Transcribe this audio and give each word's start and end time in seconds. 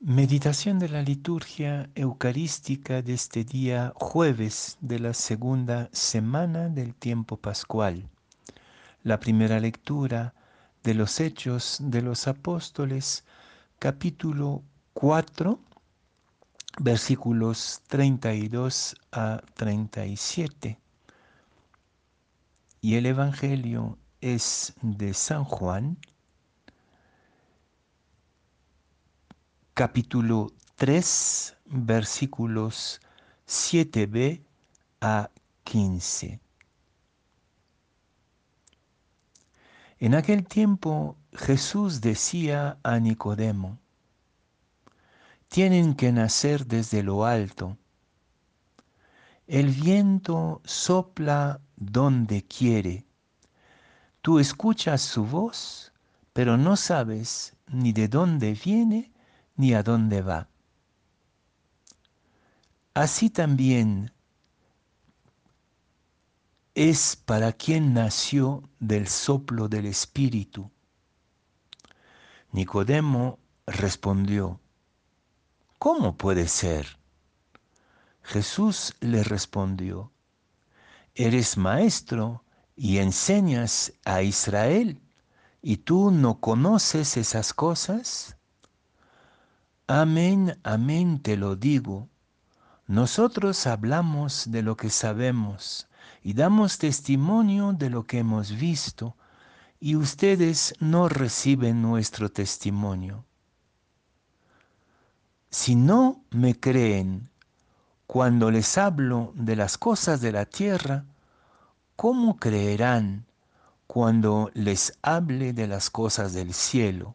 Meditación 0.00 0.78
de 0.78 0.90
la 0.90 1.00
liturgia 1.00 1.88
eucarística 1.94 3.00
de 3.00 3.14
este 3.14 3.44
día 3.44 3.94
jueves 3.96 4.76
de 4.82 4.98
la 4.98 5.14
segunda 5.14 5.88
semana 5.90 6.68
del 6.68 6.94
tiempo 6.94 7.38
pascual. 7.38 8.06
La 9.02 9.18
primera 9.18 9.58
lectura 9.58 10.34
de 10.82 10.92
los 10.92 11.18
Hechos 11.18 11.78
de 11.80 12.02
los 12.02 12.28
Apóstoles, 12.28 13.24
capítulo 13.78 14.62
4, 14.92 15.58
versículos 16.78 17.80
32 17.86 18.96
a 19.12 19.40
37. 19.54 20.78
Y 22.82 22.96
el 22.96 23.06
Evangelio 23.06 23.96
es 24.20 24.74
de 24.82 25.14
San 25.14 25.44
Juan, 25.44 25.96
capítulo 29.76 30.54
3, 30.76 31.54
versículos 31.66 32.98
7b 33.46 34.40
a 35.02 35.28
15. 35.64 36.40
En 39.98 40.14
aquel 40.14 40.46
tiempo 40.46 41.18
Jesús 41.34 42.00
decía 42.00 42.78
a 42.82 42.98
Nicodemo, 43.00 43.78
tienen 45.48 45.94
que 45.94 46.10
nacer 46.10 46.64
desde 46.64 47.02
lo 47.02 47.26
alto. 47.26 47.76
El 49.46 49.72
viento 49.72 50.62
sopla 50.64 51.60
donde 51.76 52.46
quiere. 52.46 53.04
Tú 54.22 54.38
escuchas 54.38 55.02
su 55.02 55.26
voz, 55.26 55.92
pero 56.32 56.56
no 56.56 56.76
sabes 56.76 57.54
ni 57.66 57.92
de 57.92 58.08
dónde 58.08 58.54
viene 58.54 59.12
ni 59.56 59.74
a 59.74 59.82
dónde 59.82 60.22
va. 60.22 60.48
Así 62.94 63.28
también 63.30 64.12
es 66.74 67.16
para 67.16 67.52
quien 67.52 67.94
nació 67.94 68.62
del 68.80 69.08
soplo 69.08 69.68
del 69.68 69.86
Espíritu. 69.86 70.70
Nicodemo 72.52 73.38
respondió, 73.66 74.60
¿cómo 75.78 76.16
puede 76.16 76.48
ser? 76.48 76.98
Jesús 78.22 78.94
le 79.00 79.22
respondió, 79.24 80.12
eres 81.14 81.56
maestro 81.56 82.44
y 82.74 82.98
enseñas 82.98 83.92
a 84.04 84.22
Israel, 84.22 85.00
¿y 85.62 85.78
tú 85.78 86.10
no 86.10 86.40
conoces 86.40 87.16
esas 87.16 87.54
cosas? 87.54 88.35
Amén, 89.88 90.58
amén 90.64 91.20
te 91.20 91.36
lo 91.36 91.54
digo. 91.54 92.08
Nosotros 92.88 93.68
hablamos 93.68 94.50
de 94.50 94.62
lo 94.62 94.76
que 94.76 94.90
sabemos 94.90 95.86
y 96.24 96.34
damos 96.34 96.78
testimonio 96.78 97.72
de 97.72 97.88
lo 97.88 98.04
que 98.04 98.18
hemos 98.18 98.50
visto, 98.50 99.14
y 99.78 99.94
ustedes 99.94 100.74
no 100.80 101.08
reciben 101.08 101.82
nuestro 101.82 102.32
testimonio. 102.32 103.24
Si 105.50 105.76
no 105.76 106.20
me 106.30 106.58
creen 106.58 107.30
cuando 108.08 108.50
les 108.50 108.78
hablo 108.78 109.32
de 109.36 109.54
las 109.54 109.78
cosas 109.78 110.20
de 110.20 110.32
la 110.32 110.46
tierra, 110.46 111.04
¿cómo 111.94 112.38
creerán 112.38 113.24
cuando 113.86 114.50
les 114.52 114.98
hable 115.02 115.52
de 115.52 115.68
las 115.68 115.90
cosas 115.90 116.32
del 116.32 116.54
cielo? 116.54 117.14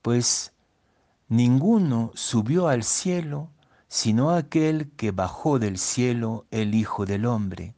Pues 0.00 0.52
Ninguno 1.28 2.10
subió 2.14 2.68
al 2.68 2.84
cielo 2.84 3.50
sino 3.88 4.30
aquel 4.30 4.90
que 4.96 5.10
bajó 5.10 5.58
del 5.58 5.78
cielo 5.78 6.46
el 6.50 6.74
Hijo 6.74 7.06
del 7.06 7.24
Hombre. 7.26 7.74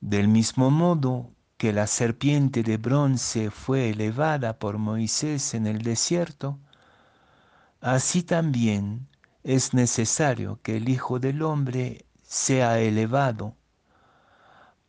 Del 0.00 0.28
mismo 0.28 0.70
modo 0.70 1.32
que 1.56 1.72
la 1.72 1.88
serpiente 1.88 2.62
de 2.62 2.76
bronce 2.76 3.50
fue 3.50 3.90
elevada 3.90 4.58
por 4.58 4.78
Moisés 4.78 5.54
en 5.54 5.66
el 5.66 5.82
desierto, 5.82 6.58
así 7.80 8.22
también 8.22 9.08
es 9.42 9.74
necesario 9.74 10.60
que 10.62 10.76
el 10.76 10.88
Hijo 10.88 11.18
del 11.18 11.42
Hombre 11.42 12.06
sea 12.22 12.78
elevado, 12.78 13.56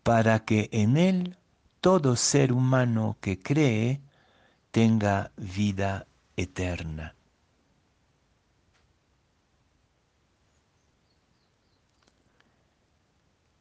para 0.03 0.39
que 0.39 0.69
en 0.71 0.97
él 0.97 1.37
todo 1.81 2.15
ser 2.15 2.53
humano 2.53 3.17
que 3.19 3.39
cree 3.39 4.01
tenga 4.71 5.31
vida 5.37 6.05
eterna. 6.39 7.15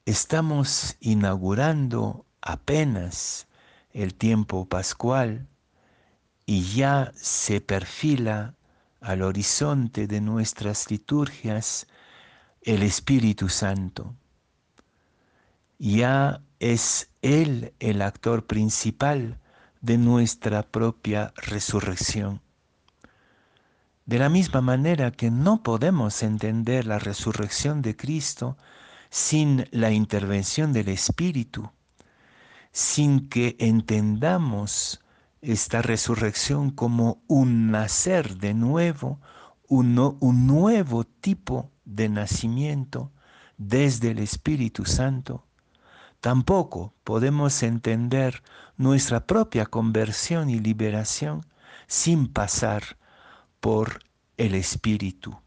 Estamos 0.07 0.97
inaugurando 1.01 2.25
apenas 2.41 3.49
el 3.93 4.15
tiempo 4.15 4.67
pascual 4.69 5.49
y 6.47 6.63
ya 6.77 7.13
se 7.17 7.61
perfila 7.61 8.55
al 9.01 9.23
horizonte 9.23 10.07
de 10.07 10.21
nuestras 10.21 10.89
liturgias 10.91 11.89
el 12.63 12.85
Espíritu 12.85 13.49
Santo. 13.49 14.15
Ya 15.79 16.43
es 16.61 17.11
Él 17.23 17.75
el 17.81 18.03
actor 18.03 18.47
principal 18.47 19.41
de 19.81 19.99
nuestra 19.99 20.63
propia 20.63 21.33
resurrección. 21.37 22.41
De 24.09 24.19
la 24.19 24.31
misma 24.31 24.63
manera 24.63 25.11
que 25.11 25.31
no 25.31 25.63
podemos 25.63 26.23
entender 26.23 26.87
la 26.87 26.99
resurrección 26.99 27.83
de 27.83 27.95
Cristo 27.95 28.57
sin 29.11 29.69
la 29.71 29.91
intervención 29.91 30.73
del 30.73 30.89
Espíritu, 30.89 31.71
sin 32.73 33.29
que 33.29 33.55
entendamos 33.59 35.03
esta 35.43 35.83
resurrección 35.83 36.71
como 36.71 37.21
un 37.27 37.71
nacer 37.71 38.39
de 38.39 38.55
nuevo, 38.55 39.21
un, 39.69 40.17
un 40.21 40.47
nuevo 40.47 41.05
tipo 41.05 41.71
de 41.85 42.09
nacimiento 42.09 43.13
desde 43.59 44.13
el 44.13 44.21
Espíritu 44.21 44.87
Santo, 44.87 45.45
tampoco 46.23 46.95
podemos 47.05 47.63
entender 47.63 48.43
nuestra 48.79 49.27
propia 49.27 49.67
conversión 49.67 50.49
y 50.49 50.61
liberación 50.61 51.45
sin 51.87 52.27
pasar 52.27 52.97
por 53.61 54.01
el 54.37 54.55
Espíritu. 54.55 55.39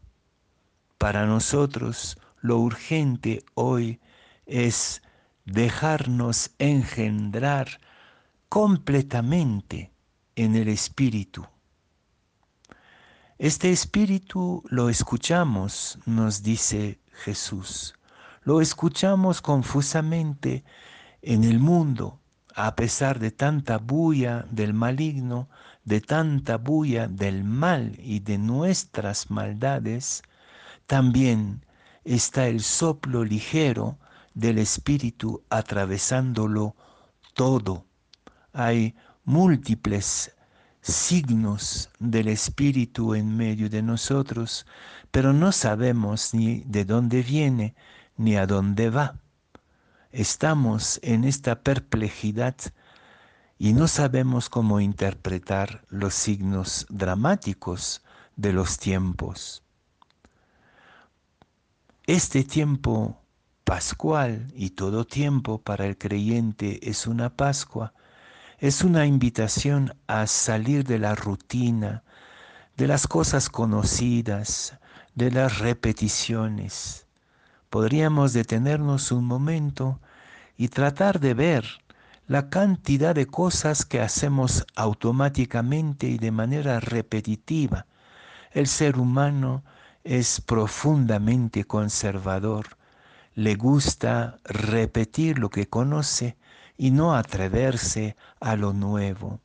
Para 0.98 1.26
nosotros 1.26 2.18
lo 2.40 2.58
urgente 2.58 3.44
hoy 3.54 4.00
es 4.46 5.02
dejarnos 5.44 6.50
engendrar 6.58 7.80
completamente 8.48 9.92
en 10.36 10.56
el 10.56 10.68
Espíritu. 10.68 11.46
Este 13.38 13.72
Espíritu 13.72 14.62
lo 14.68 14.88
escuchamos, 14.88 15.98
nos 16.06 16.42
dice 16.42 17.00
Jesús. 17.24 17.94
Lo 18.44 18.60
escuchamos 18.60 19.40
confusamente 19.40 20.64
en 21.22 21.44
el 21.44 21.58
mundo, 21.58 22.20
a 22.54 22.76
pesar 22.76 23.18
de 23.18 23.30
tanta 23.30 23.78
bulla 23.78 24.46
del 24.50 24.74
maligno, 24.74 25.48
de 25.84 26.00
tanta 26.00 26.58
bulla 26.58 27.08
del 27.08 27.44
mal 27.44 27.96
y 27.98 28.20
de 28.20 28.38
nuestras 28.38 29.30
maldades, 29.30 30.22
también 30.86 31.64
está 32.04 32.46
el 32.46 32.60
soplo 32.62 33.24
ligero 33.24 33.98
del 34.34 34.58
Espíritu 34.58 35.42
atravesándolo 35.50 36.76
todo. 37.34 37.86
Hay 38.52 38.94
múltiples 39.24 40.32
signos 40.80 41.90
del 41.98 42.28
Espíritu 42.28 43.14
en 43.14 43.36
medio 43.36 43.70
de 43.70 43.82
nosotros, 43.82 44.66
pero 45.10 45.32
no 45.32 45.52
sabemos 45.52 46.34
ni 46.34 46.62
de 46.66 46.84
dónde 46.84 47.22
viene 47.22 47.74
ni 48.16 48.36
a 48.36 48.46
dónde 48.46 48.90
va. 48.90 49.16
Estamos 50.10 51.00
en 51.02 51.24
esta 51.24 51.62
perplejidad 51.62 52.54
y 53.62 53.74
no 53.74 53.86
sabemos 53.86 54.48
cómo 54.48 54.80
interpretar 54.80 55.84
los 55.88 56.14
signos 56.14 56.84
dramáticos 56.88 58.02
de 58.34 58.52
los 58.52 58.76
tiempos. 58.76 59.62
Este 62.04 62.42
tiempo 62.42 63.22
pascual 63.62 64.48
y 64.56 64.70
todo 64.70 65.06
tiempo 65.06 65.62
para 65.62 65.86
el 65.86 65.96
creyente 65.96 66.90
es 66.90 67.06
una 67.06 67.36
Pascua, 67.36 67.94
es 68.58 68.82
una 68.82 69.06
invitación 69.06 69.94
a 70.08 70.26
salir 70.26 70.82
de 70.82 70.98
la 70.98 71.14
rutina, 71.14 72.02
de 72.76 72.88
las 72.88 73.06
cosas 73.06 73.48
conocidas, 73.48 74.76
de 75.14 75.30
las 75.30 75.60
repeticiones. 75.60 77.06
Podríamos 77.70 78.32
detenernos 78.32 79.12
un 79.12 79.24
momento 79.24 80.00
y 80.56 80.66
tratar 80.66 81.20
de 81.20 81.34
ver 81.34 81.64
la 82.26 82.48
cantidad 82.48 83.14
de 83.14 83.26
cosas 83.26 83.84
que 83.84 84.00
hacemos 84.00 84.64
automáticamente 84.74 86.06
y 86.06 86.18
de 86.18 86.30
manera 86.30 86.80
repetitiva. 86.80 87.86
El 88.52 88.66
ser 88.66 88.98
humano 88.98 89.64
es 90.04 90.40
profundamente 90.40 91.64
conservador, 91.64 92.76
le 93.34 93.54
gusta 93.54 94.38
repetir 94.44 95.38
lo 95.38 95.48
que 95.48 95.68
conoce 95.68 96.36
y 96.76 96.90
no 96.90 97.14
atreverse 97.14 98.16
a 98.40 98.56
lo 98.56 98.72
nuevo. 98.72 99.40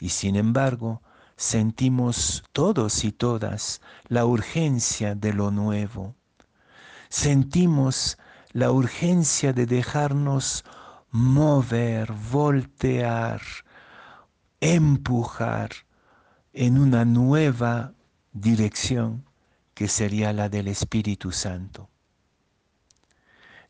Y 0.00 0.08
sin 0.10 0.36
embargo, 0.36 1.02
sentimos 1.36 2.44
todos 2.52 3.04
y 3.04 3.12
todas 3.12 3.80
la 4.08 4.24
urgencia 4.24 5.14
de 5.14 5.32
lo 5.32 5.50
nuevo. 5.50 6.14
Sentimos 7.08 8.18
la 8.52 8.70
urgencia 8.70 9.52
de 9.52 9.66
dejarnos 9.66 10.64
mover, 11.14 12.12
voltear, 12.12 13.40
empujar 14.60 15.70
en 16.52 16.76
una 16.76 17.04
nueva 17.04 17.92
dirección 18.32 19.24
que 19.74 19.86
sería 19.86 20.32
la 20.32 20.48
del 20.48 20.66
Espíritu 20.66 21.30
Santo. 21.30 21.88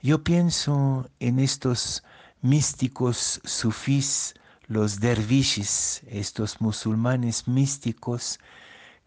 Yo 0.01 0.25
pienso 0.25 1.11
en 1.21 1.39
estos 1.39 2.03
místicos 2.41 3.43
sufís, 3.45 4.33
los 4.67 5.01
dervishis, 5.01 6.01
estos 6.07 6.63
musulmanes 6.63 7.47
místicos 7.47 8.39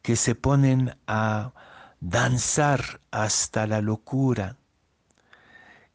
que 0.04 0.16
se 0.16 0.36
ponen 0.36 0.96
a 1.08 1.54
danzar 2.02 3.02
hasta 3.10 3.66
la 3.66 3.82
locura. 3.82 4.58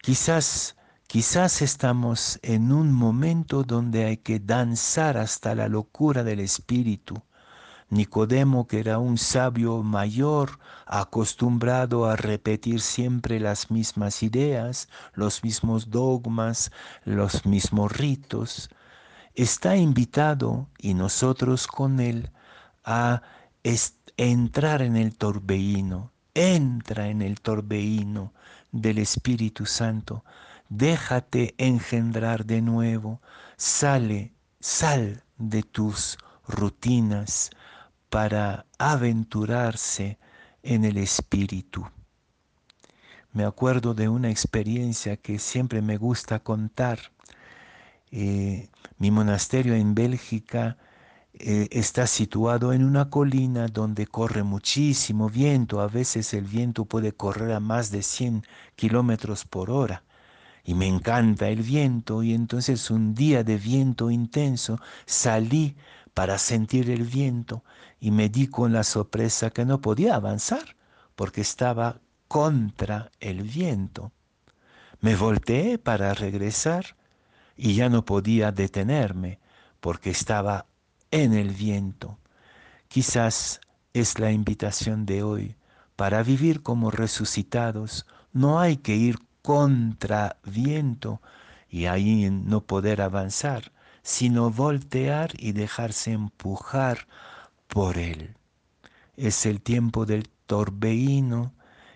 Quizás, 0.00 0.74
quizás 1.12 1.60
estamos 1.60 2.40
en 2.40 2.72
un 2.72 2.90
momento 2.90 3.64
donde 3.64 4.06
hay 4.06 4.16
que 4.16 4.40
danzar 4.40 5.18
hasta 5.18 5.54
la 5.54 5.68
locura 5.68 6.24
del 6.24 6.40
espíritu. 6.40 7.22
Nicodemo, 7.90 8.66
que 8.66 8.80
era 8.80 8.98
un 8.98 9.18
sabio 9.18 9.82
mayor, 9.82 10.58
acostumbrado 10.86 12.06
a 12.06 12.16
repetir 12.16 12.80
siempre 12.80 13.38
las 13.40 13.70
mismas 13.70 14.22
ideas, 14.22 14.88
los 15.12 15.44
mismos 15.44 15.90
dogmas, 15.90 16.72
los 17.04 17.44
mismos 17.44 17.92
ritos, 17.92 18.70
está 19.34 19.76
invitado, 19.76 20.70
y 20.78 20.94
nosotros 20.94 21.66
con 21.66 22.00
él, 22.00 22.30
a 22.84 23.20
entrar 24.16 24.80
en 24.80 24.96
el 24.96 25.14
torbellino, 25.14 26.10
entra 26.32 27.08
en 27.08 27.20
el 27.20 27.42
torbellino 27.42 28.32
del 28.70 28.96
Espíritu 28.96 29.66
Santo, 29.66 30.24
déjate 30.68 31.54
engendrar 31.58 32.44
de 32.46 32.62
nuevo, 32.62 33.20
sale, 33.56 34.32
sal 34.60 35.24
de 35.38 35.62
tus 35.62 36.18
rutinas, 36.46 37.50
para 38.12 38.66
aventurarse 38.76 40.18
en 40.62 40.84
el 40.84 40.98
espíritu. 40.98 41.86
Me 43.32 43.46
acuerdo 43.46 43.94
de 43.94 44.10
una 44.10 44.28
experiencia 44.28 45.16
que 45.16 45.38
siempre 45.38 45.80
me 45.80 45.96
gusta 45.96 46.40
contar. 46.40 46.98
Eh, 48.10 48.68
mi 48.98 49.10
monasterio 49.10 49.74
en 49.74 49.94
Bélgica 49.94 50.76
eh, 51.32 51.68
está 51.70 52.06
situado 52.06 52.74
en 52.74 52.84
una 52.84 53.08
colina 53.08 53.68
donde 53.68 54.06
corre 54.06 54.42
muchísimo 54.42 55.30
viento. 55.30 55.80
A 55.80 55.88
veces 55.88 56.34
el 56.34 56.44
viento 56.44 56.84
puede 56.84 57.12
correr 57.12 57.52
a 57.52 57.60
más 57.60 57.90
de 57.90 58.02
100 58.02 58.44
kilómetros 58.76 59.46
por 59.46 59.70
hora. 59.70 60.04
Y 60.64 60.74
me 60.74 60.86
encanta 60.86 61.48
el 61.48 61.62
viento. 61.62 62.22
Y 62.22 62.34
entonces 62.34 62.90
un 62.90 63.14
día 63.14 63.44
de 63.44 63.56
viento 63.56 64.10
intenso 64.10 64.78
salí 65.06 65.76
para 66.14 66.38
sentir 66.38 66.90
el 66.90 67.04
viento 67.04 67.64
y 68.00 68.10
me 68.10 68.28
di 68.28 68.48
con 68.48 68.72
la 68.72 68.84
sorpresa 68.84 69.50
que 69.50 69.64
no 69.64 69.80
podía 69.80 70.16
avanzar 70.16 70.76
porque 71.14 71.40
estaba 71.40 72.00
contra 72.28 73.10
el 73.20 73.42
viento. 73.42 74.12
Me 75.00 75.16
volteé 75.16 75.78
para 75.78 76.14
regresar 76.14 76.96
y 77.56 77.74
ya 77.74 77.88
no 77.88 78.04
podía 78.04 78.52
detenerme 78.52 79.38
porque 79.80 80.10
estaba 80.10 80.66
en 81.10 81.32
el 81.32 81.50
viento. 81.50 82.18
Quizás 82.88 83.60
es 83.92 84.18
la 84.18 84.32
invitación 84.32 85.06
de 85.06 85.22
hoy. 85.22 85.56
Para 85.96 86.22
vivir 86.22 86.62
como 86.62 86.90
resucitados 86.90 88.06
no 88.32 88.60
hay 88.60 88.78
que 88.78 88.96
ir 88.96 89.18
contra 89.42 90.36
viento 90.44 91.20
y 91.68 91.86
ahí 91.86 92.30
no 92.30 92.64
poder 92.64 93.02
avanzar, 93.02 93.72
sino 94.02 94.50
voltear 94.50 95.32
y 95.38 95.52
dejarse 95.52 96.12
empujar 96.12 97.06
por 97.66 97.98
él. 97.98 98.36
Es 99.16 99.46
el 99.46 99.60
tiempo 99.60 100.06
del 100.06 100.28
torbellino, 100.46 101.54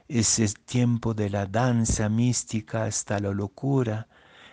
es 0.08 0.38
el 0.38 0.54
tiempo 0.54 1.14
de 1.14 1.30
la 1.30 1.46
danza 1.46 2.08
mística 2.08 2.84
hasta 2.84 3.18
la 3.18 3.30
locura, 3.30 4.08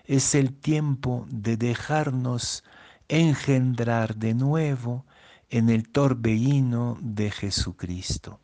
es 0.05 0.35
el 0.35 0.53
tiempo 0.53 1.25
de 1.29 1.57
dejarnos 1.57 2.63
engendrar 3.07 4.15
de 4.15 4.33
nuevo 4.33 5.05
en 5.49 5.69
el 5.69 5.89
torbellino 5.89 6.97
de 7.01 7.31
Jesucristo. 7.31 8.39